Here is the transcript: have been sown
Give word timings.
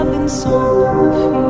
have 0.00 0.12
been 0.12 0.28
sown 0.30 1.49